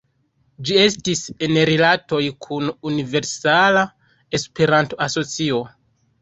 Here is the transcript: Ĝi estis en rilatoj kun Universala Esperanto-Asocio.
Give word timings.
Ĝi 0.67 0.77
estis 0.85 1.19
en 1.47 1.59
rilatoj 1.69 2.21
kun 2.45 2.71
Universala 2.93 3.85
Esperanto-Asocio. 4.41 5.63